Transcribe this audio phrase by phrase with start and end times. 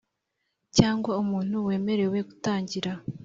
[0.77, 2.91] cyangwa umuntu wemerewe gutangira.